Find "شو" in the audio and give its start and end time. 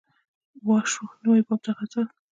0.91-1.05